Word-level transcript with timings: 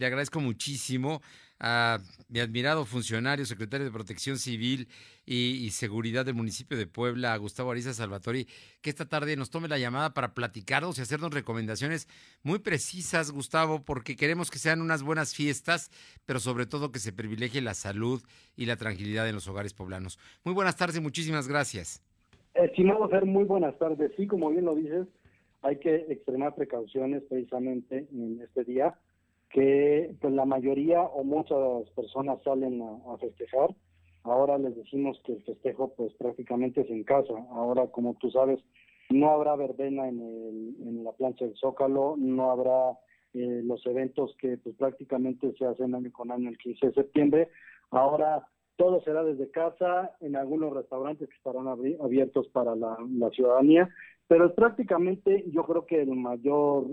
Le 0.00 0.06
agradezco 0.06 0.38
muchísimo 0.38 1.20
a 1.58 1.98
mi 2.28 2.38
admirado 2.38 2.84
funcionario, 2.84 3.44
secretario 3.44 3.84
de 3.84 3.90
Protección 3.90 4.38
Civil 4.38 4.86
y, 5.26 5.68
Seguridad 5.70 6.24
del 6.24 6.36
municipio 6.36 6.78
de 6.78 6.86
Puebla, 6.86 7.36
Gustavo 7.36 7.72
Ariza 7.72 7.92
Salvatori, 7.92 8.46
que 8.80 8.90
esta 8.90 9.08
tarde 9.08 9.34
nos 9.34 9.50
tome 9.50 9.66
la 9.66 9.76
llamada 9.76 10.14
para 10.14 10.34
platicarnos 10.34 10.98
y 10.98 11.02
hacernos 11.02 11.34
recomendaciones 11.34 12.06
muy 12.44 12.60
precisas, 12.60 13.32
Gustavo, 13.32 13.82
porque 13.84 14.14
queremos 14.14 14.52
que 14.52 14.60
sean 14.60 14.82
unas 14.82 15.02
buenas 15.02 15.34
fiestas, 15.34 15.90
pero 16.26 16.38
sobre 16.38 16.66
todo 16.66 16.92
que 16.92 17.00
se 17.00 17.12
privilegie 17.12 17.60
la 17.60 17.74
salud 17.74 18.22
y 18.56 18.66
la 18.66 18.76
tranquilidad 18.76 19.28
en 19.28 19.34
los 19.34 19.48
hogares 19.48 19.74
poblanos. 19.74 20.20
Muy 20.44 20.54
buenas 20.54 20.76
tardes 20.76 21.00
muchísimas 21.00 21.48
gracias. 21.48 22.04
Estimado 22.54 23.08
Fer, 23.08 23.26
muy 23.26 23.42
buenas 23.42 23.76
tardes. 23.78 24.12
Sí, 24.16 24.28
como 24.28 24.50
bien 24.50 24.64
lo 24.64 24.76
dices, 24.76 25.08
hay 25.62 25.80
que 25.80 26.06
extremar 26.08 26.54
precauciones 26.54 27.24
precisamente 27.28 28.06
en 28.12 28.40
este 28.40 28.62
día 28.62 28.96
que 29.50 30.14
pues 30.20 30.32
la 30.34 30.44
mayoría 30.44 31.02
o 31.02 31.24
muchas 31.24 31.90
personas 31.94 32.42
salen 32.42 32.82
a, 32.82 33.16
festejar. 33.18 33.74
Ahora 34.24 34.58
les 34.58 34.76
decimos 34.76 35.20
que 35.24 35.32
el 35.32 35.42
festejo 35.44 35.94
pues 35.96 36.12
prácticamente 36.14 36.82
es 36.82 36.90
en 36.90 37.04
casa. 37.04 37.32
Ahora, 37.50 37.86
como 37.86 38.14
tú 38.14 38.30
sabes, 38.30 38.60
no 39.10 39.30
habrá 39.30 39.56
verbena 39.56 40.06
en, 40.08 40.20
el, 40.20 40.76
en 40.86 41.04
la 41.04 41.12
plancha 41.12 41.46
del 41.46 41.56
Zócalo, 41.56 42.16
no 42.18 42.50
habrá 42.50 42.98
eh, 43.32 43.62
los 43.64 43.84
eventos 43.86 44.34
que 44.38 44.58
pues 44.58 44.76
prácticamente 44.76 45.52
se 45.58 45.64
hacen 45.64 45.94
año 45.94 46.12
con 46.12 46.30
año 46.30 46.50
el 46.50 46.58
15 46.58 46.88
de 46.88 46.92
septiembre. 46.92 47.48
Ahora 47.90 48.46
todo 48.76 49.00
será 49.02 49.24
desde 49.24 49.50
casa, 49.50 50.12
en 50.20 50.36
algunos 50.36 50.72
restaurantes 50.72 51.28
que 51.28 51.36
estarán 51.36 51.66
abiertos 51.66 52.48
para 52.48 52.76
la, 52.76 52.96
la 53.10 53.30
ciudadanía 53.30 53.88
pero 54.28 54.54
prácticamente 54.54 55.44
yo 55.50 55.64
creo 55.64 55.86
que 55.86 56.02
el 56.02 56.14
mayor, 56.14 56.86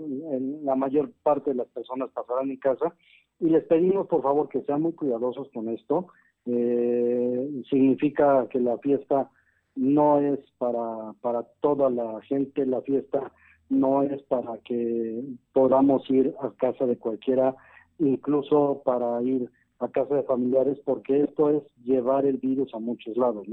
la 0.64 0.74
mayor 0.74 1.12
parte 1.22 1.50
de 1.50 1.56
las 1.56 1.68
personas 1.68 2.10
pasarán 2.10 2.50
en 2.50 2.56
casa 2.56 2.94
y 3.38 3.50
les 3.50 3.62
pedimos 3.64 4.06
por 4.06 4.22
favor 4.22 4.48
que 4.48 4.62
sean 4.62 4.80
muy 4.80 4.92
cuidadosos 4.94 5.48
con 5.52 5.68
esto. 5.68 6.08
Eh, 6.46 7.62
significa 7.68 8.46
que 8.48 8.58
la 8.58 8.78
fiesta 8.78 9.30
no 9.74 10.20
es 10.20 10.38
para, 10.56 11.14
toda 11.60 11.90
la 11.90 12.22
gente, 12.22 12.64
la 12.64 12.80
fiesta 12.80 13.30
no 13.68 14.02
es 14.02 14.22
para 14.22 14.56
que 14.64 15.22
podamos 15.52 16.08
ir 16.08 16.34
a 16.40 16.50
casa 16.52 16.86
de 16.86 16.96
cualquiera, 16.96 17.54
incluso 17.98 18.80
para 18.82 19.20
ir 19.22 19.50
a 19.80 19.88
casa 19.88 20.14
de 20.14 20.22
familiares, 20.22 20.78
porque 20.86 21.24
esto 21.24 21.50
es 21.50 21.62
llevar 21.84 22.24
el 22.24 22.38
virus 22.38 22.72
a 22.74 22.78
muchos 22.78 23.14
lados. 23.18 23.46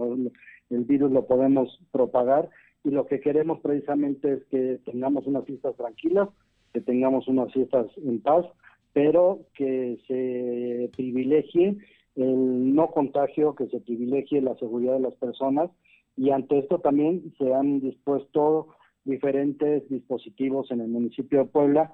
El 0.70 0.86
virus 0.86 1.12
lo 1.12 1.26
podemos 1.26 1.82
propagar 1.92 2.50
y 2.84 2.92
lo 2.92 3.06
que 3.06 3.20
queremos 3.20 3.60
precisamente 3.62 4.34
es 4.34 4.44
que 4.46 4.80
tengamos 4.86 5.26
unas 5.26 5.46
fiestas 5.46 5.76
tranquilas, 5.76 6.30
que 6.74 6.82
tengamos 6.82 7.28
unas 7.28 7.52
fiestas 7.54 7.88
en 7.98 8.20
paz, 8.22 8.46
pero 8.92 9.42
que 9.56 9.98
se 10.08 10.90
privilegie 10.96 11.78
el 12.16 12.76
no 12.76 12.92
contagio, 12.92 13.56
que 13.56 13.68
se 13.68 13.80
privilegie 13.80 14.42
la 14.42 14.56
seguridad 14.56 14.94
de 14.94 15.00
las 15.00 15.16
personas 15.16 15.72
y 16.16 16.30
ante 16.30 16.60
esto 16.60 16.80
también 16.80 17.34
se 17.38 17.54
han 17.54 17.80
dispuesto 17.80 18.68
diferentes 19.04 19.88
dispositivos 19.90 20.70
en 20.72 20.82
el 20.82 20.88
municipio 20.88 21.40
de 21.40 21.46
Puebla 21.46 21.94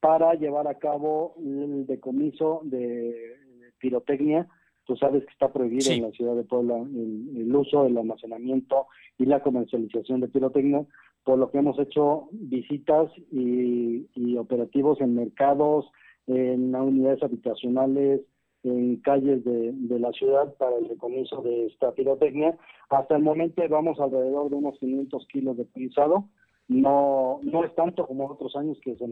para 0.00 0.34
llevar 0.34 0.66
a 0.66 0.78
cabo 0.78 1.34
el 1.38 1.86
decomiso 1.86 2.62
de 2.64 3.36
pirotecnia 3.78 4.48
Tú 4.84 4.96
sabes 4.96 5.24
que 5.24 5.32
está 5.32 5.52
prohibido 5.52 5.92
en 5.92 6.02
la 6.02 6.10
ciudad 6.10 6.34
de 6.34 6.44
Puebla 6.44 6.76
el, 6.76 7.54
uso, 7.54 7.86
el 7.86 7.96
almacenamiento 7.96 8.86
y 9.18 9.26
la 9.26 9.40
comercialización 9.42 10.20
de 10.20 10.28
pirotecnia, 10.28 10.84
por 11.24 11.38
lo 11.38 11.50
que 11.50 11.58
hemos 11.58 11.78
hecho 11.78 12.28
visitas 12.32 13.10
y, 13.30 14.36
operativos 14.36 15.00
en 15.00 15.14
mercados, 15.14 15.86
en 16.26 16.74
unidades 16.74 17.22
habitacionales, 17.22 18.22
en 18.62 18.96
calles 18.96 19.44
de, 19.44 19.98
la 19.98 20.12
ciudad 20.12 20.54
para 20.54 20.76
el 20.76 20.88
decomiso 20.88 21.42
de 21.42 21.66
esta 21.66 21.92
pirotecnia. 21.92 22.56
Hasta 22.88 23.16
el 23.16 23.22
momento 23.22 23.62
vamos 23.68 24.00
alrededor 24.00 24.50
de 24.50 24.56
unos 24.56 24.78
500 24.78 25.26
kilos 25.28 25.56
de 25.56 25.64
pisado. 25.66 26.24
No, 26.68 27.40
no 27.42 27.64
es 27.64 27.74
tanto 27.74 28.06
como 28.06 28.28
otros 28.28 28.54
años 28.54 28.78
que 28.82 28.96
se, 28.96 29.04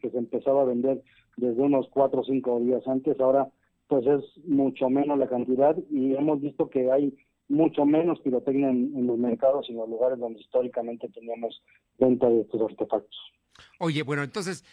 que 0.00 0.10
se 0.10 0.18
empezaba 0.18 0.62
a 0.62 0.66
vender 0.66 1.02
desde 1.36 1.60
unos 1.60 1.86
4 1.90 2.20
o 2.20 2.24
5 2.24 2.60
días 2.60 2.86
antes. 2.88 3.20
Ahora 3.20 3.50
pues 3.88 4.06
es 4.06 4.44
mucho 4.46 4.88
menos 4.88 5.18
la 5.18 5.28
cantidad 5.28 5.76
y 5.90 6.14
hemos 6.14 6.40
visto 6.40 6.70
que 6.70 6.90
hay 6.90 7.14
mucho 7.48 7.84
menos 7.84 8.20
pirotecnia 8.20 8.70
en, 8.70 9.06
los 9.06 9.18
mercados 9.18 9.66
y 9.68 9.72
en 9.72 9.78
los 9.78 9.88
lugares 9.88 10.18
donde 10.18 10.40
históricamente 10.40 11.08
teníamos 11.10 11.62
venta 11.98 12.28
de 12.28 12.40
estos 12.40 12.62
artefactos. 12.62 13.16
Oye, 13.78 14.02
bueno, 14.02 14.22
entonces, 14.22 14.64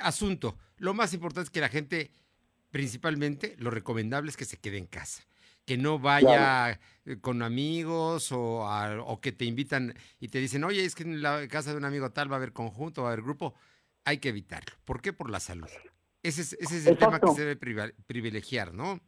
asunto, 0.00 0.56
lo 0.78 0.94
más 0.94 1.12
importante 1.14 1.46
es 1.46 1.50
que 1.50 1.60
la 1.60 1.68
gente, 1.68 2.10
principalmente, 2.70 3.54
lo 3.58 3.70
recomendable 3.70 4.30
es 4.30 4.36
que 4.36 4.44
se 4.44 4.56
quede 4.56 4.78
en 4.78 4.86
casa, 4.86 5.22
que 5.64 5.76
no 5.76 5.98
vaya 5.98 6.80
eh, 7.04 7.20
con 7.20 7.42
amigos 7.42 8.32
o, 8.32 8.66
o 9.06 9.20
que 9.20 9.32
te 9.32 9.44
invitan 9.44 9.94
y 10.18 10.28
te 10.28 10.38
dicen, 10.38 10.64
oye, 10.64 10.84
es 10.84 10.94
que 10.94 11.04
en 11.04 11.22
la 11.22 11.46
casa 11.48 11.70
de 11.70 11.76
un 11.76 11.84
amigo 11.84 12.10
tal 12.10 12.30
va 12.30 12.36
a 12.36 12.38
haber 12.38 12.52
conjunto, 12.52 13.02
va 13.02 13.10
a 13.10 13.12
haber 13.12 13.24
grupo, 13.24 13.54
hay 14.04 14.18
que 14.18 14.30
evitarlo. 14.30 14.74
¿Por 14.84 15.02
qué? 15.02 15.12
Por 15.12 15.30
la 15.30 15.38
salud. 15.38 15.68
Ese 16.22 16.42
es, 16.42 16.86
el 16.86 16.98
tema 16.98 17.20
que 17.20 17.28
se 17.28 17.44
debe 17.44 17.92
privilegiar, 18.06 18.74
¿no? 18.74 18.98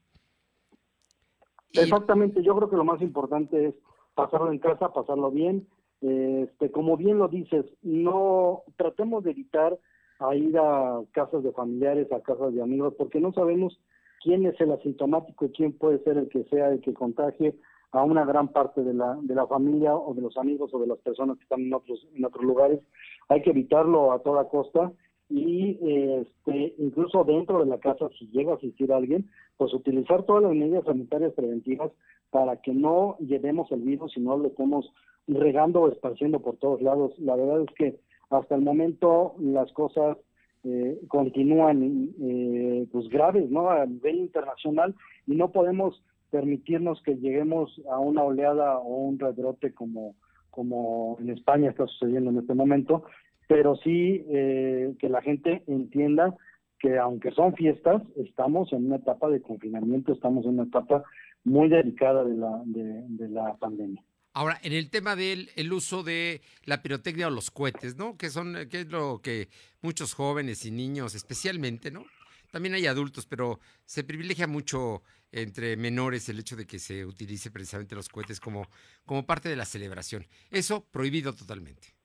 Exactamente, 1.73 2.43
yo 2.43 2.57
creo 2.57 2.71
que 2.71 2.77
lo 2.77 2.85
más 2.85 3.01
importante 3.01 3.69
es 3.69 3.75
pasarlo 4.15 4.53
en 4.53 4.59
casa, 4.59 4.93
pasarlo 4.93 5.31
bien. 5.31 5.69
Este, 6.01 6.71
como 6.71 6.97
bien 6.97 7.19
lo 7.19 7.29
dices, 7.29 7.67
no 7.83 8.63
tratemos 8.77 9.23
de 9.25 9.33
evitar 9.33 9.79
a 10.19 10.35
ir 10.35 10.57
a 10.59 11.01
casas 11.13 11.43
de 11.43 11.53
familiares, 11.53 12.11
a 12.13 12.21
casas 12.21 12.55
de 12.55 12.63
amigos, 12.63 12.95
porque 12.97 13.21
no 13.21 13.33
sabemos 13.33 13.79
quién 14.23 14.47
es 14.47 14.61
el 14.61 14.73
asintomático 14.73 15.47
y 15.47 15.51
quién 15.51 15.73
puede 15.73 16.03
ser 16.05 16.19
el 16.19 16.29
que 16.29 16.45
sea 16.45 16.69
el 16.69 16.81
que 16.81 16.95
contagie 16.95 17.55
a 17.93 18.05
una 18.05 18.25
gran 18.25 18.49
parte 18.49 18.83
de 18.83 18.95
la, 18.95 19.19
de 19.21 19.35
la 19.35 19.47
familia 19.47 19.95
o 19.97 20.15
de 20.15 20.23
los 20.23 20.37
amigos 20.37 20.71
o 20.73 20.79
de 20.79 20.87
las 20.87 20.99
personas 20.99 21.37
que 21.39 21.43
están 21.43 21.61
en 21.61 21.75
otros, 21.75 22.07
en 22.15 22.25
otros 22.25 22.45
lugares. 22.45 22.81
Hay 23.29 23.43
que 23.43 23.51
evitarlo 23.51 24.13
a 24.13 24.21
toda 24.21 24.49
costa 24.49 24.93
y 25.31 25.79
este, 25.81 26.75
incluso 26.79 27.23
dentro 27.25 27.61
de 27.61 27.67
la 27.67 27.79
casa, 27.79 28.09
si 28.19 28.27
llega 28.29 28.53
a 28.53 28.57
asistir 28.57 28.93
alguien, 28.93 29.31
pues 29.57 29.73
utilizar 29.73 30.25
todas 30.25 30.43
las 30.43 30.53
medidas 30.53 30.85
sanitarias 30.85 31.33
preventivas 31.35 31.93
para 32.31 32.57
que 32.57 32.73
no 32.75 33.17
llevemos 33.19 33.71
el 33.71 33.83
virus 33.83 34.17
y 34.17 34.21
no 34.21 34.37
lo 34.37 34.49
estemos 34.49 34.93
regando 35.29 35.83
o 35.83 35.89
esparciendo 35.89 36.41
por 36.41 36.57
todos 36.57 36.83
lados. 36.83 37.17
La 37.19 37.37
verdad 37.37 37.63
es 37.63 37.75
que 37.77 38.01
hasta 38.31 38.57
el 38.57 38.63
momento 38.63 39.35
las 39.39 39.73
cosas 39.73 40.19
eh, 40.65 41.01
continúan 41.09 42.11
eh, 42.21 42.87
pues 42.93 43.09
graves 43.09 43.51
no 43.51 43.71
a 43.71 43.87
nivel 43.87 44.17
internacional 44.17 44.95
y 45.27 45.35
no 45.35 45.53
podemos 45.53 46.03
permitirnos 46.31 47.03
que 47.03 47.17
lleguemos 47.17 47.81
a 47.91 47.99
una 47.99 48.23
oleada 48.23 48.79
o 48.79 48.97
un 49.05 49.19
rebrote 49.19 49.73
como 49.73 50.15
como 50.51 51.17
en 51.21 51.31
España 51.31 51.71
está 51.71 51.87
sucediendo 51.87 52.31
en 52.31 52.39
este 52.39 52.55
momento 52.55 53.05
pero 53.51 53.75
sí 53.83 54.25
eh, 54.29 54.95
que 55.01 55.09
la 55.09 55.21
gente 55.23 55.65
entienda 55.67 56.37
que 56.79 56.97
aunque 56.99 57.33
son 57.33 57.53
fiestas, 57.57 58.01
estamos 58.15 58.73
en 58.73 58.87
una 58.87 58.97
etapa 58.97 59.29
de 59.29 59.43
confinamiento, 59.43 60.13
estamos 60.13 60.45
en 60.45 60.53
una 60.53 60.63
etapa 60.63 61.03
muy 61.43 61.69
delicada 61.69 62.23
de 62.23 62.37
la, 62.37 62.63
de, 62.65 63.29
la 63.29 63.57
pandemia. 63.57 64.05
Ahora, 64.35 64.57
en 64.63 64.73
el 64.73 64.89
tema 64.89 65.17
del 65.17 65.51
el 65.57 65.73
uso 65.73 66.05
de 66.05 66.43
la 66.65 66.81
pirotecnia 66.81 67.27
o 67.27 67.31
los 67.31 67.51
cohetes, 67.51 67.97
¿no? 67.97 68.17
Que 68.17 68.31
son, 68.31 68.55
que 68.71 68.83
es 68.83 68.87
lo 68.89 69.21
que 69.21 69.49
muchos 69.83 70.15
jóvenes 70.15 70.65
y 70.65 70.71
niños, 70.71 71.17
especialmente, 71.17 71.91
¿no? 71.91 72.05
También 72.53 72.75
hay 72.75 72.87
adultos, 72.87 73.27
pero 73.27 73.59
se 73.85 74.05
privilegia 74.05 74.47
mucho 74.47 75.03
entre 75.33 75.77
menores 75.77 76.29
el 76.29 76.39
hecho 76.39 76.55
de 76.55 76.69
que 76.69 76.79
se 76.79 77.05
utilice 77.05 77.51
precisamente 77.51 77.97
los 77.97 78.09
cohetes 78.09 78.39
como, 78.39 78.69
como 79.05 79.27
parte 79.27 79.49
de 79.49 79.57
la 79.57 79.65
celebración. 79.65 80.25
Eso 80.53 80.87
prohibido 80.93 81.35
totalmente 81.35 82.00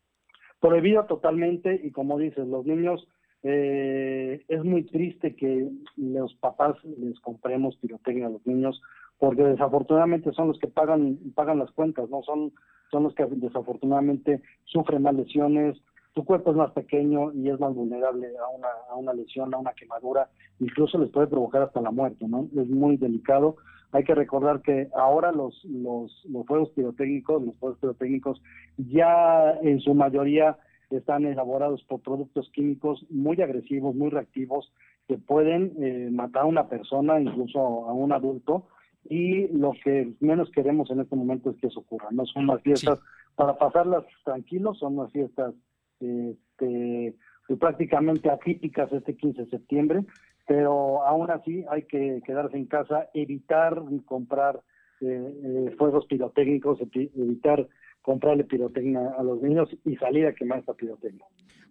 prohibido 0.66 1.06
totalmente 1.06 1.80
y 1.84 1.92
como 1.92 2.18
dices, 2.18 2.48
los 2.48 2.66
niños, 2.66 3.08
eh, 3.44 4.44
es 4.48 4.64
muy 4.64 4.84
triste 4.84 5.36
que 5.36 5.70
los 5.96 6.34
papás 6.36 6.76
les 6.84 7.20
compremos 7.20 7.76
pirotecnia 7.78 8.28
a 8.28 8.32
los 8.32 8.46
niños 8.48 8.82
porque 9.20 9.44
desafortunadamente 9.44 10.32
son 10.34 10.48
los 10.48 10.60
que 10.60 10.68
pagan 10.68 11.20
pagan 11.36 11.60
las 11.60 11.72
cuentas, 11.72 12.10
no 12.10 12.24
son 12.24 12.52
son 12.90 13.04
los 13.04 13.14
que 13.14 13.26
desafortunadamente 13.26 14.42
sufren 14.66 15.04
más 15.04 15.14
lesiones, 15.14 15.78
tu 16.14 16.26
cuerpo 16.26 16.52
es 16.52 16.58
más 16.58 16.72
pequeño 16.72 17.32
y 17.34 17.50
es 17.50 17.60
más 17.60 17.74
vulnerable 17.76 18.28
a 18.38 18.48
una, 18.48 18.68
a 18.90 18.96
una 18.96 19.14
lesión, 19.14 19.54
a 19.54 19.58
una 19.58 19.74
quemadura, 19.74 20.30
incluso 20.60 20.98
les 20.98 21.12
puede 21.12 21.28
provocar 21.28 21.62
hasta 21.62 21.82
la 21.82 21.92
muerte, 21.92 22.26
¿no? 22.28 22.48
Es 22.56 22.70
muy 22.70 22.98
delicado. 22.98 23.58
Hay 23.92 24.04
que 24.04 24.16
recordar 24.16 24.62
que 24.62 24.90
ahora 24.96 25.32
los, 25.32 25.64
los, 25.66 26.26
los 26.30 26.46
fuegos 26.46 26.70
pirotécnicos, 26.72 27.44
los 27.44 27.56
fuegos 27.58 27.80
pirotécnicos 27.80 28.42
ya 28.78 29.52
en 29.62 29.80
su 29.80 29.94
mayoría 29.94 30.58
están 30.90 31.26
elaborados 31.26 31.84
por 31.84 32.02
productos 32.02 32.50
químicos 32.52 33.06
muy 33.10 33.42
agresivos, 33.42 33.96
muy 33.96 34.10
reactivos, 34.10 34.72
que 35.08 35.18
pueden 35.18 35.74
eh, 35.82 36.10
matar 36.12 36.44
a 36.44 36.48
una 36.48 36.68
persona, 36.68 37.20
incluso 37.20 37.60
a 37.60 37.94
un 37.94 38.12
adulto, 38.12 38.68
y 39.08 39.48
lo 39.50 39.74
que 39.84 40.14
menos 40.20 40.50
queremos 40.52 40.90
en 40.90 41.02
este 41.02 41.16
momento 41.16 41.52
es 41.52 41.58
que 41.58 41.68
eso 41.68 41.82
ocurra. 41.82 42.10
No 42.12 42.26
son 42.26 42.50
unas 42.50 42.62
fiestas 42.64 43.00
para 43.36 43.58
pasarlas 43.58 44.04
tranquilos, 44.24 44.80
son 44.80 44.98
unas 44.98 45.12
fiestas 45.12 45.54
este, 46.00 47.16
prácticamente 47.60 48.30
atípicas 48.30 48.92
este 48.92 49.16
15 49.16 49.44
de 49.44 49.50
septiembre, 49.50 50.06
pero 50.48 51.04
aún 51.06 51.30
así 51.32 51.66
hay 51.70 51.84
que 51.84 52.22
quedarse 52.26 52.58
en 52.58 52.66
casa, 52.66 53.10
evitar 53.14 53.82
comprar 54.06 54.62
eh, 55.02 55.34
eh, 55.44 55.76
fuegos 55.78 56.06
pirotécnicos, 56.06 56.80
evitar 56.94 57.68
comprarle 58.02 58.44
pirotecnia 58.44 59.16
a 59.18 59.24
los 59.24 59.42
niños 59.42 59.68
y 59.84 59.96
salir 59.96 60.28
a 60.28 60.34
quemar 60.34 60.60
esta 60.60 60.74
pirotecnia. 60.74 61.26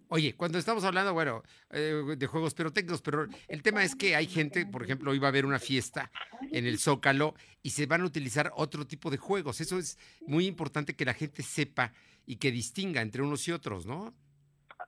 Oye, 0.09 0.35
cuando 0.35 0.59
estamos 0.59 0.83
hablando, 0.83 1.13
bueno, 1.13 1.41
eh, 1.71 2.03
de 2.15 2.27
juegos 2.27 2.53
pirotécnicos, 2.53 3.01
pero 3.01 3.25
el 3.47 3.63
tema 3.63 3.83
es 3.83 3.95
que 3.95 4.15
hay 4.15 4.27
gente, 4.27 4.65
por 4.65 4.83
ejemplo, 4.83 5.11
hoy 5.11 5.19
va 5.19 5.27
a 5.27 5.29
haber 5.29 5.45
una 5.45 5.57
fiesta 5.57 6.11
en 6.51 6.67
el 6.67 6.77
Zócalo 6.77 7.33
y 7.63 7.71
se 7.71 7.87
van 7.87 8.01
a 8.01 8.05
utilizar 8.05 8.51
otro 8.55 8.85
tipo 8.85 9.09
de 9.09 9.17
juegos. 9.17 9.61
Eso 9.61 9.79
es 9.79 9.97
muy 10.27 10.45
importante 10.45 10.95
que 10.95 11.05
la 11.05 11.13
gente 11.13 11.41
sepa 11.41 11.91
y 12.25 12.35
que 12.35 12.51
distinga 12.51 13.01
entre 13.01 13.23
unos 13.23 13.47
y 13.47 13.51
otros, 13.51 13.87
¿no? 13.87 14.13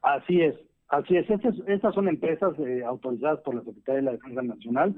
Así 0.03 0.41
es, 0.41 0.55
así 0.89 1.17
es. 1.17 1.29
Estas, 1.29 1.93
son 1.93 2.07
empresas 2.07 2.57
eh, 2.59 2.83
autorizadas 2.83 3.39
por 3.41 3.55
la 3.55 3.63
Secretaría 3.63 3.95
de 3.95 4.01
la 4.03 4.11
Defensa 4.11 4.41
Nacional. 4.41 4.95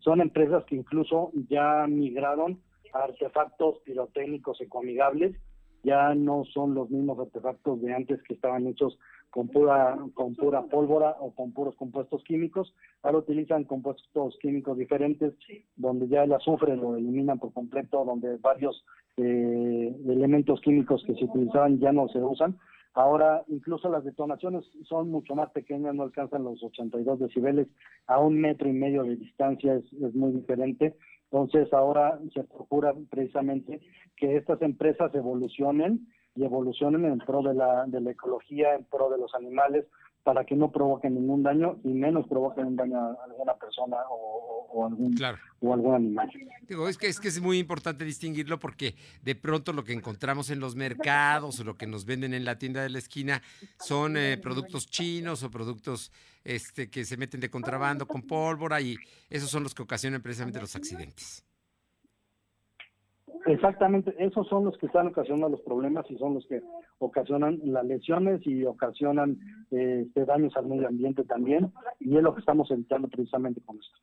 Son 0.00 0.20
empresas 0.20 0.64
que 0.64 0.76
incluso 0.76 1.30
ya 1.48 1.86
migraron 1.88 2.60
a 2.92 3.04
artefactos 3.04 3.78
pirotécnicos 3.84 4.60
ecoamigables 4.60 5.36
ya 5.82 6.14
no 6.14 6.44
son 6.44 6.74
los 6.74 6.90
mismos 6.90 7.18
artefactos 7.18 7.80
de 7.82 7.92
antes 7.92 8.22
que 8.22 8.34
estaban 8.34 8.66
hechos 8.66 8.98
con 9.30 9.48
pura 9.48 9.98
con 10.14 10.34
pura 10.34 10.62
pólvora 10.62 11.16
o 11.20 11.34
con 11.34 11.52
puros 11.52 11.74
compuestos 11.76 12.22
químicos. 12.24 12.74
Ahora 13.02 13.18
utilizan 13.18 13.64
compuestos 13.64 14.36
químicos 14.40 14.76
diferentes, 14.76 15.34
donde 15.76 16.06
ya 16.08 16.24
el 16.24 16.32
azufre 16.32 16.76
lo 16.76 16.96
eliminan 16.96 17.38
por 17.38 17.52
completo, 17.52 18.04
donde 18.04 18.36
varios 18.36 18.84
eh, 19.16 19.96
elementos 20.06 20.60
químicos 20.60 21.02
que 21.04 21.14
se 21.14 21.24
utilizaban 21.24 21.80
ya 21.80 21.92
no 21.92 22.08
se 22.08 22.18
usan. 22.18 22.58
Ahora 22.94 23.42
incluso 23.48 23.88
las 23.88 24.04
detonaciones 24.04 24.64
son 24.88 25.10
mucho 25.10 25.34
más 25.34 25.50
pequeñas, 25.50 25.94
no 25.94 26.02
alcanzan 26.02 26.44
los 26.44 26.62
82 26.62 27.20
decibeles, 27.20 27.68
a 28.06 28.18
un 28.18 28.38
metro 28.38 28.68
y 28.68 28.72
medio 28.72 29.04
de 29.04 29.16
distancia 29.16 29.74
es, 29.74 30.14
muy 30.14 30.32
diferente. 30.32 30.96
Entonces 31.30 31.72
ahora 31.72 32.18
se 32.34 32.44
procura 32.44 32.92
precisamente 33.08 33.80
que 34.16 34.36
estas 34.36 34.60
empresas 34.60 35.14
evolucionen 35.14 36.06
y 36.34 36.44
evolucionen 36.44 37.06
en 37.06 37.18
pro 37.18 37.42
de 37.42 37.54
la, 37.54 37.86
de 37.86 38.00
la 38.00 38.10
ecología, 38.10 38.74
en 38.74 38.84
pro 38.84 39.08
de 39.08 39.18
los 39.18 39.34
animales, 39.34 39.86
para 40.22 40.44
que 40.44 40.54
no 40.54 40.70
provoquen 40.70 41.14
ningún 41.14 41.42
daño 41.42 41.78
y 41.82 41.88
menos 41.88 42.26
provoquen 42.28 42.66
un 42.66 42.76
daño 42.76 42.96
a 42.98 43.24
alguna 43.24 43.54
persona 43.54 43.96
o, 44.08 44.86
algún, 44.86 45.14
o 45.60 45.74
algún 45.74 45.94
animal. 45.94 46.30
Digo, 46.68 46.88
es 46.88 46.96
que, 46.96 47.08
es 47.08 47.18
que 47.18 47.28
es 47.28 47.40
muy 47.40 47.58
importante 47.58 48.04
distinguirlo 48.04 48.58
porque 48.58 48.94
de 49.22 49.34
pronto 49.34 49.72
lo 49.72 49.84
que 49.84 49.92
encontramos 49.92 50.50
en 50.50 50.60
los 50.60 50.76
mercados 50.76 51.60
o 51.60 51.64
lo 51.64 51.76
que 51.76 51.86
nos 51.86 52.06
venden 52.06 52.34
en 52.34 52.44
la 52.44 52.56
tienda 52.56 52.82
de 52.82 52.90
la 52.90 52.98
esquina 52.98 53.42
son 53.78 54.16
eh, 54.16 54.38
productos 54.40 54.86
chinos 54.86 55.42
o 55.42 55.50
productos 55.50 56.12
este, 56.44 56.88
que 56.88 57.04
se 57.04 57.16
meten 57.16 57.40
de 57.40 57.50
contrabando 57.50 58.06
con 58.06 58.22
pólvora 58.22 58.80
y 58.80 58.96
esos 59.28 59.50
son 59.50 59.64
los 59.64 59.74
que 59.74 59.82
ocasionan 59.82 60.22
precisamente 60.22 60.60
los 60.60 60.76
accidentes. 60.76 61.44
Exactamente, 63.46 64.14
esos 64.18 64.46
son 64.48 64.64
los 64.64 64.78
que 64.78 64.86
están 64.86 65.08
ocasionando 65.08 65.48
los 65.48 65.60
problemas 65.62 66.08
y 66.08 66.16
son 66.16 66.34
los 66.34 66.46
que 66.46 66.62
ocasionan 67.06 67.60
las 67.64 67.84
lesiones 67.84 68.40
y 68.46 68.64
ocasionan 68.64 69.38
este, 69.70 70.24
daños 70.24 70.56
al 70.56 70.66
medio 70.66 70.88
ambiente 70.88 71.24
también, 71.24 71.72
y 72.00 72.16
es 72.16 72.22
lo 72.22 72.34
que 72.34 72.40
estamos 72.40 72.70
evitando 72.70 73.08
precisamente 73.08 73.60
con 73.64 73.78
esto. 73.78 73.98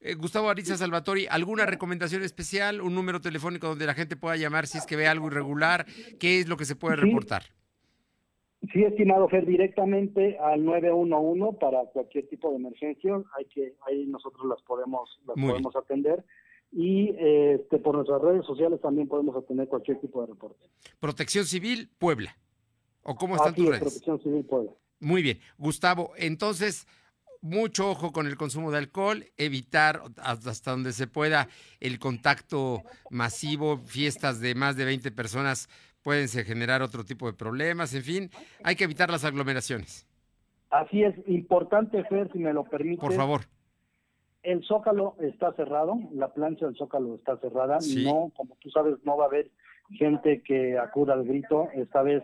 Eh, 0.00 0.14
Gustavo 0.14 0.48
Ariza 0.48 0.76
Salvatori, 0.76 1.26
¿alguna 1.30 1.66
recomendación 1.66 2.22
especial? 2.22 2.80
¿Un 2.80 2.94
número 2.94 3.20
telefónico 3.20 3.68
donde 3.68 3.86
la 3.86 3.94
gente 3.94 4.16
pueda 4.16 4.36
llamar 4.36 4.66
si 4.66 4.78
es 4.78 4.86
que 4.86 4.96
ve 4.96 5.06
algo 5.06 5.28
irregular? 5.28 5.86
¿Qué 6.18 6.40
es 6.40 6.48
lo 6.48 6.56
que 6.56 6.64
se 6.64 6.76
puede 6.76 6.96
reportar? 6.96 7.42
Sí, 8.72 8.84
estimado 8.84 9.28
Fer, 9.28 9.44
directamente 9.44 10.38
al 10.38 10.64
911 10.64 11.58
para 11.58 11.84
cualquier 11.92 12.28
tipo 12.28 12.50
de 12.50 12.56
emergencia, 12.56 13.20
hay 13.36 13.44
que 13.46 13.74
ahí 13.88 14.06
nosotros 14.06 14.46
las 14.46 14.62
podemos 14.62 15.20
las 15.26 15.34
podemos 15.34 15.74
atender 15.74 16.24
y 16.70 17.10
este, 17.18 17.78
por 17.78 17.96
nuestras 17.96 18.22
redes 18.22 18.46
sociales 18.46 18.80
también 18.80 19.08
podemos 19.08 19.34
obtener 19.36 19.68
cualquier 19.68 20.00
tipo 20.00 20.20
de 20.22 20.28
reporte. 20.28 20.66
Protección 21.00 21.44
Civil 21.44 21.90
Puebla. 21.98 22.36
¿O 23.02 23.14
cómo 23.16 23.36
están 23.36 23.54
tus 23.54 23.66
redes? 23.66 23.80
Protección 23.80 24.20
Civil 24.22 24.44
Puebla. 24.44 24.72
Muy 25.00 25.22
bien. 25.22 25.40
Gustavo, 25.58 26.12
entonces, 26.16 26.86
mucho 27.40 27.90
ojo 27.90 28.12
con 28.12 28.26
el 28.26 28.36
consumo 28.36 28.70
de 28.70 28.78
alcohol, 28.78 29.24
evitar 29.36 30.02
hasta 30.16 30.70
donde 30.70 30.92
se 30.92 31.06
pueda 31.06 31.48
el 31.80 31.98
contacto 31.98 32.82
masivo, 33.10 33.78
fiestas 33.78 34.40
de 34.40 34.54
más 34.54 34.76
de 34.76 34.84
20 34.84 35.10
personas 35.10 35.68
pueden 36.02 36.28
generar 36.28 36.82
otro 36.82 37.04
tipo 37.04 37.26
de 37.26 37.32
problemas, 37.32 37.94
en 37.94 38.02
fin, 38.02 38.30
hay 38.64 38.76
que 38.76 38.84
evitar 38.84 39.10
las 39.10 39.24
aglomeraciones. 39.24 40.06
Así 40.70 41.02
es, 41.02 41.14
importante, 41.26 42.02
Fer, 42.04 42.30
si 42.32 42.38
me 42.38 42.52
lo 42.52 42.64
permite. 42.64 43.00
Por 43.00 43.12
favor. 43.12 43.42
El 44.42 44.64
Zócalo 44.64 45.14
está 45.20 45.52
cerrado, 45.52 45.96
la 46.12 46.32
plancha 46.32 46.66
del 46.66 46.76
Zócalo 46.76 47.14
está 47.14 47.36
cerrada. 47.38 47.78
No, 48.02 48.32
como 48.34 48.56
tú 48.56 48.70
sabes, 48.70 48.96
no 49.04 49.16
va 49.16 49.24
a 49.24 49.28
haber 49.28 49.50
gente 49.90 50.42
que 50.42 50.78
acuda 50.78 51.12
al 51.12 51.24
grito. 51.24 51.68
Esta 51.74 52.02
vez 52.02 52.22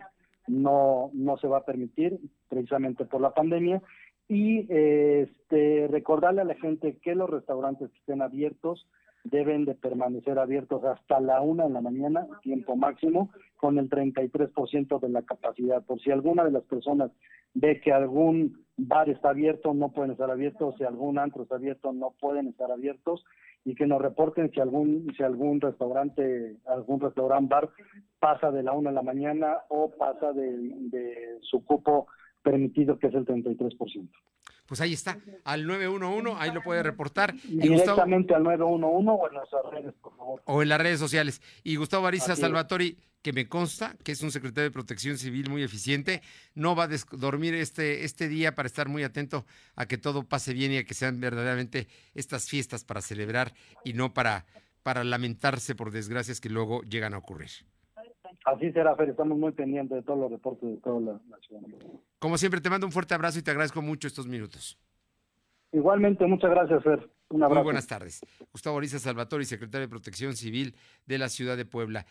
no, 0.49 1.11
no 1.13 1.37
se 1.37 1.47
va 1.47 1.59
a 1.59 1.65
permitir, 1.65 2.19
precisamente 2.47 3.05
por 3.05 3.21
la 3.21 3.33
pandemia. 3.33 3.81
Y 4.27 4.67
este, 4.69 5.87
recordarle 5.89 6.41
a 6.41 6.45
la 6.45 6.55
gente 6.55 6.97
que 7.01 7.15
los 7.15 7.29
restaurantes 7.29 7.89
estén 7.95 8.21
abiertos 8.21 8.87
deben 9.23 9.65
de 9.65 9.75
permanecer 9.75 10.39
abiertos 10.39 10.83
hasta 10.83 11.19
la 11.19 11.41
una 11.41 11.65
de 11.65 11.71
la 11.71 11.81
mañana, 11.81 12.27
tiempo 12.41 12.75
máximo, 12.75 13.29
con 13.57 13.77
el 13.77 13.89
33% 13.89 14.99
de 14.99 15.09
la 15.09 15.21
capacidad. 15.23 15.83
Por 15.83 15.99
si 16.01 16.11
alguna 16.11 16.43
de 16.43 16.51
las 16.51 16.63
personas 16.63 17.11
ve 17.53 17.81
que 17.81 17.91
algún 17.91 18.65
bar 18.77 19.09
está 19.09 19.29
abierto, 19.29 19.73
no 19.73 19.91
pueden 19.91 20.11
estar 20.11 20.31
abiertos, 20.31 20.75
si 20.77 20.83
algún 20.83 21.19
antro 21.19 21.43
está 21.43 21.55
abierto, 21.55 21.91
no 21.91 22.13
pueden 22.19 22.47
estar 22.47 22.71
abiertos. 22.71 23.25
Y 23.65 23.75
que 23.75 23.85
nos 23.85 24.01
reporten 24.01 24.49
si 24.51 24.61
algún 24.61 25.13
si 25.17 25.21
algún 25.21 25.59
restaurante, 25.59 26.55
algún 26.65 27.01
restaurante 27.01 27.49
bar 27.53 27.69
pasa 28.19 28.51
de 28.51 28.63
la 28.63 28.71
una 28.71 28.89
de 28.89 28.95
la 28.95 29.01
mañana 29.01 29.57
o 29.67 29.91
pasa 29.91 30.31
de, 30.31 30.57
de 30.89 31.37
su 31.41 31.65
cupo 31.65 32.07
permitido 32.41 32.97
que 32.97 33.07
es 33.07 33.13
el 33.13 33.25
33% 33.25 34.07
pues 34.69 34.81
ahí 34.81 34.93
está, 34.93 35.17
al 35.45 35.65
911, 35.65 36.35
ahí 36.37 36.51
lo 36.53 36.61
puede 36.61 36.83
reportar. 36.83 37.33
Directamente 37.43 38.35
al 38.35 38.43
911 38.43 39.09
o 39.09 39.27
en 39.27 39.33
nuestras 39.33 39.63
redes, 39.71 39.95
por 39.99 40.15
favor. 40.15 40.41
O 40.45 40.61
en 40.61 40.69
las 40.69 40.79
redes 40.79 40.99
sociales. 40.99 41.41
Y 41.63 41.75
Gustavo 41.75 42.05
Ariza 42.05 42.35
Salvatori, 42.35 42.95
que 43.23 43.33
me 43.33 43.47
consta 43.49 43.97
que 44.03 44.11
es 44.11 44.21
un 44.21 44.29
secretario 44.29 44.69
de 44.69 44.71
Protección 44.71 45.17
Civil 45.17 45.49
muy 45.49 45.63
eficiente, 45.63 46.21
no 46.53 46.75
va 46.75 46.83
a 46.83 46.89
dormir 47.13 47.55
este, 47.55 48.05
este 48.05 48.27
día 48.27 48.53
para 48.53 48.67
estar 48.67 48.87
muy 48.87 49.01
atento 49.03 49.43
a 49.75 49.87
que 49.87 49.97
todo 49.97 50.21
pase 50.21 50.53
bien 50.53 50.71
y 50.71 50.77
a 50.77 50.83
que 50.83 50.93
sean 50.93 51.19
verdaderamente 51.19 51.87
estas 52.13 52.47
fiestas 52.47 52.83
para 52.83 53.01
celebrar 53.01 53.55
y 53.83 53.93
no 53.93 54.13
para, 54.13 54.45
para 54.83 55.03
lamentarse 55.03 55.73
por 55.73 55.89
desgracias 55.89 56.39
que 56.39 56.49
luego 56.49 56.83
llegan 56.83 57.15
a 57.15 57.17
ocurrir. 57.17 57.49
Así 58.45 58.71
será, 58.71 58.95
Fer, 58.95 59.09
estamos 59.09 59.37
muy 59.37 59.51
pendientes 59.51 59.97
de 59.97 60.03
todos 60.03 60.19
los 60.19 60.31
reportes 60.31 60.69
de 60.69 60.77
toda 60.77 60.99
la, 60.99 61.37
ciudad. 61.45 61.61
Como 62.19 62.37
siempre, 62.37 62.61
te 62.61 62.69
mando 62.69 62.87
un 62.87 62.91
fuerte 62.91 63.13
abrazo 63.13 63.39
y 63.39 63.41
te 63.41 63.51
agradezco 63.51 63.81
mucho 63.81 64.07
estos 64.07 64.27
minutos. 64.27 64.79
Igualmente, 65.71 66.25
muchas 66.25 66.49
gracias, 66.49 66.83
Fer. 66.83 67.09
Un 67.29 67.43
abrazo. 67.43 67.59
Muy 67.59 67.63
buenas 67.63 67.85
tardes. 67.85 68.21
Gustavo 68.51 68.77
Ariza 68.79 68.97
Salvatori, 68.97 69.45
secretario 69.45 69.85
de 69.85 69.89
Protección 69.89 70.35
Civil 70.35 70.75
de 71.05 71.17
la 71.19 71.29
ciudad 71.29 71.57
de 71.57 71.65
Puebla. 71.65 72.07